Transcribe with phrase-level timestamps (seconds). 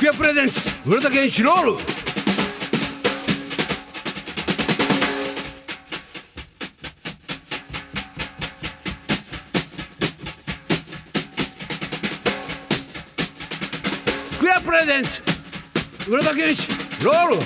[0.00, 1.72] 福屋プレゼンツ村田健一ロール
[14.32, 17.36] 福屋プレゼンツ村田健一ロール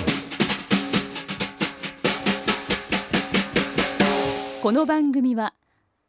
[4.63, 5.53] この番組は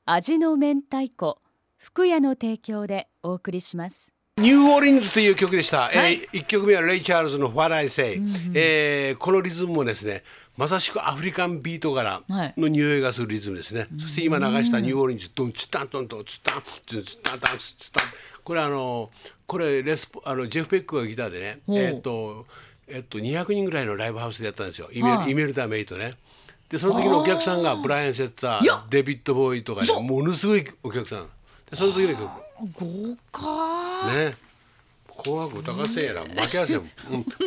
[0.04, 1.40] 味の明太子
[1.76, 4.15] 福屋の提供でお送りします。
[4.38, 5.94] ニューオーリンズという曲でした、はい。
[5.94, 8.20] えー、1曲目はレイ・チャールズの「What I Say、
[8.52, 10.24] えーこのリズムもですね
[10.58, 18.04] まさしくアフリカンビート柄の匂いがするリズムですね、そして今流したニューオーリンズドンツタントントンツタンツツタンタンツツタン
[18.44, 19.10] これあの
[19.46, 22.44] これレスポあのジェフ・ペックがギターでねえっ、と
[22.88, 26.12] えっと200人ぐらいのライブハウスでやったんですよイメ,、はいイメルタ・メイトね
[26.68, 31.28] でその時のお客さんがブライアン・セッツァいやーデビッド・ボーイとかねものすごいお客さん
[31.70, 32.45] でその時の曲
[32.78, 34.12] 豪華。
[34.14, 34.34] ね。
[35.18, 36.84] 紅白歌合戦やら負けやせん、うん、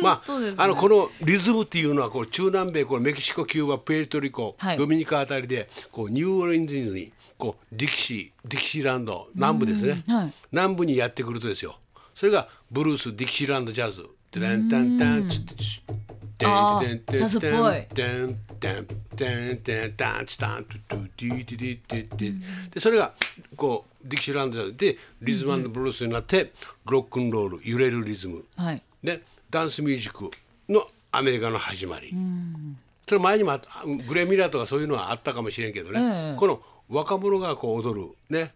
[0.02, 0.56] まそうですね。
[0.58, 4.76] ああのこのリズムっていうのはこう中南米こうメキシコキューバプエルトリコ、はい。
[4.76, 10.32] ドミニカあたりでこうニューオーリンズにこうディキシーディキシーランド南部ですね、はい。
[10.50, 11.78] 南部にやってくるとですよ。
[12.14, 14.04] それがブルースディキシーランドジャズ。
[14.30, 15.94] テレンタンタンチッチッチッ
[16.38, 18.86] テンテンテンジャズっぽいテンテン
[19.16, 23.12] テンテンタンチタントゥトゥディディディディでそれが
[23.56, 26.52] こうディキシーランドでリズムブルースになって
[26.86, 28.44] ロックンロール揺れるリズム。
[28.56, 28.82] はい。
[29.02, 30.30] でダンスミュージック
[30.68, 32.14] のアメリカの始まり。
[33.06, 33.58] それ前にも
[34.06, 36.36] グレー・ミラーとかそういうのはあったかもしれんけどね、ええ。
[36.38, 38.08] この若者がこう踊る。
[38.28, 38.52] ね。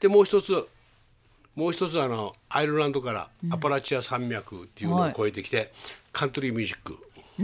[0.00, 0.52] でもう一つ
[1.54, 5.72] もう一つあのアイルランドからアパラチア山脈っていうのを越えてきて、
[6.12, 6.98] カントリーミュージック。
[7.38, 7.42] あ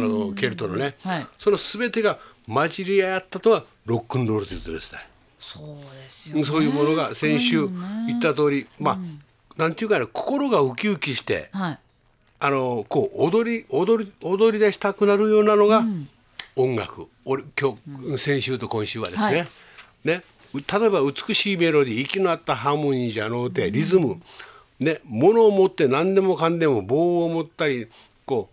[0.00, 1.26] のケルトのね、はい。
[1.38, 5.00] その全てが混じり合ったとはロックンロールということですね。
[5.38, 5.66] そう
[6.04, 7.68] ですよ、ね、そういうものが先週
[8.06, 8.98] 言った通り、まあ、
[9.60, 11.78] なんていうかね心がウキウキしてはい。
[12.38, 15.84] あのこう踊り踊り踊り出したくなるようなのが
[16.54, 17.76] 音楽、俺今
[18.12, 19.48] 日、先週と今週はですね,、はい。
[20.04, 20.22] ね。
[20.54, 24.20] 例えば美しいメロディー息の合ったハーモニーじゃのうてリズム、
[24.80, 25.00] ね。
[25.04, 27.88] 物を持って何でもかんでも棒を持ったり
[28.24, 28.48] こ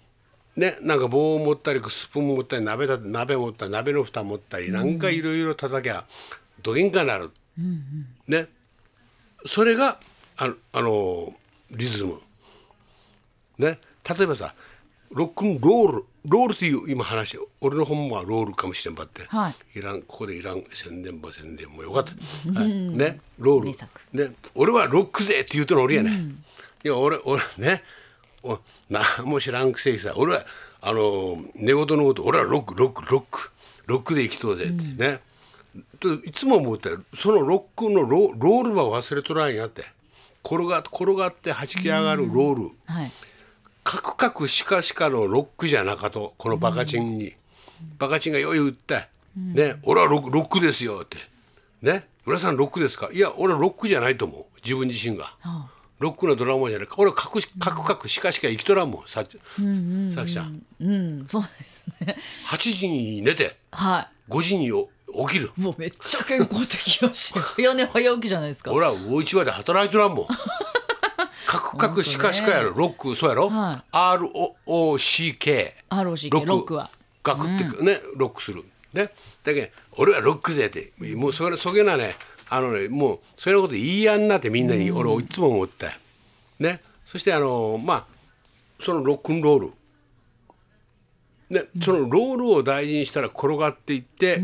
[0.55, 0.77] うね。
[0.81, 6.05] なんか棒を持ったりスプーン持ったり鍋だ鍋持ったり鍋の蓋持ったり、なんかいろいろ叩きゃ
[6.61, 7.31] どげんかなる、
[8.27, 8.47] ね。
[9.45, 9.99] それが
[10.37, 11.33] あのあの
[11.71, 12.21] リズム。
[13.57, 13.79] ね、
[14.17, 14.55] 例えばさ
[15.11, 19.79] ロックンロールロールっていう今話俺の本はロールかもしれんばって、はい。
[19.79, 22.69] いらんここでいらん宣伝ば宣伝もよかった、はい。
[22.69, 23.19] ね。
[23.37, 24.27] ロール。
[24.27, 26.11] ね、俺はロックぜって言うとの俺やね、
[26.83, 27.83] いや俺俺ね。
[28.41, 28.59] お
[28.89, 30.45] 何も知らんくせにさ俺は
[30.81, 33.51] あの寝言のこと俺はロックロックロック。
[33.85, 34.83] ロックで生きとうぜって。
[34.83, 35.21] ね、と
[36.25, 39.83] いつも思ったよそのロックのロロールは忘れとらんやって。
[40.45, 43.11] 転が転がってはじき上がるロール、はい。
[43.83, 47.33] カクカクシカシカのロックじゃなかとこのバカチンに、
[47.97, 49.77] バカチンがよい打って、ね。
[49.83, 51.17] 俺はロックロックですよって。
[51.81, 52.07] ね。
[52.25, 53.09] 浦さんロックですか？
[53.11, 54.45] いや俺はロックじゃないと思う。
[54.63, 55.35] 自分自身が、
[55.99, 56.87] ロックのドラマじゃない。
[56.97, 59.37] 俺はカクカクカクシカシカ生きとらんもんさっき
[60.13, 60.61] さきちゃん。
[60.79, 62.17] うんそうですね。
[62.47, 63.57] 8時に寝て。
[63.71, 64.71] は5時に
[65.27, 65.51] 起きる。
[65.57, 68.71] いもうめっちゃ健康的やし早寝早起きじゃないですか。
[68.71, 70.27] 俺は魚市場で働いとらんもん。
[71.45, 72.71] カクカクシカシカやろ。
[72.71, 76.75] ロックそうやろ、は ROCK ROCK ロック。
[76.75, 76.89] は。
[77.23, 78.63] ガクってね、ロックする。
[78.93, 79.11] ね。
[79.43, 82.15] だけど俺はロックぜってもうそれそげなね
[82.49, 85.87] あのねもうそれのこと言いやんなってみんなに俺いつも思った。
[85.87, 85.93] よ
[86.59, 86.81] ね。
[87.05, 88.05] そしてあのまあ
[88.79, 89.73] そのロックンロール。
[91.49, 94.41] ね、そのロールを大事にしたら転がっていって、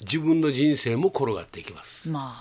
[0.00, 2.08] 自分の人生も転がっていきます。
[2.10, 2.36] ま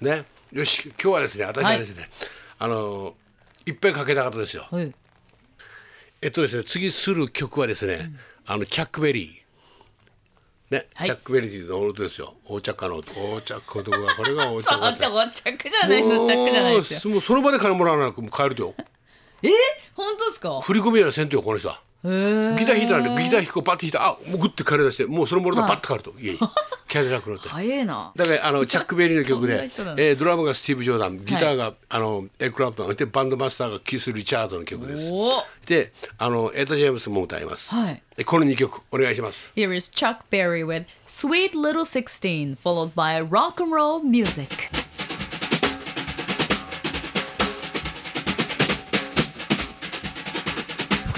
[0.00, 2.08] ね、よし今日はですね私はですね、
[2.58, 3.14] あの
[3.66, 4.66] いっぱいかけたかったですよ。
[4.70, 4.92] あはい
[6.22, 8.10] えっとですね次する曲はですね、
[8.46, 9.44] あのチャックベリー。
[10.70, 12.34] ね、はいチャックベリーの音ですよ。
[12.46, 18.74] お茶家の音、お茶家の音がこれがお茶 あ家んたはチャックじゃないのチャックじゃないですよもうその場で金もらわなくも帰るとよ。
[19.42, 19.50] え？
[19.94, 20.60] 本当ですか？
[20.62, 21.80] 振り込みやらせんとよこの人は。
[22.04, 26.38] ギター弾いたらねギター弾こうパッて弾いたらあもうグッて帰り出してもうそのものでパッて帰ると家に。
[26.86, 27.48] キャデラック乗って。
[27.48, 28.12] 早えな。
[28.14, 29.64] だからあのチャック・ベリーの曲で
[29.96, 31.24] えードラムがスティーブ・ジョーダン。
[31.24, 35.10] ギターが、あのエル・クラプトンでバンドマスターがキース・リチャードの曲です。
[35.66, 37.74] であのエタ・ジェームスも歌います。
[37.74, 38.02] はい。
[38.16, 39.50] でこの2曲お願いします。
[39.56, 44.48] Here is Chuck Berry with Sweet Little Sixteen followed by rock and roll music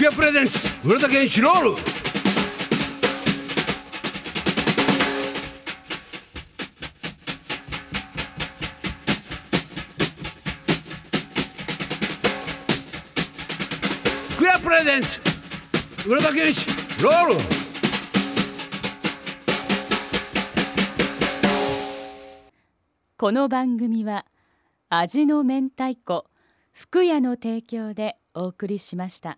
[0.07, 1.71] 屋プレゼンツ村田健一ロール
[14.49, 16.65] アプレゼンツ浦田健一
[17.03, 17.33] ロール
[23.17, 24.25] この番組は
[24.87, 26.25] 味の明太子
[26.71, 29.37] 福屋の提供でお送りしました。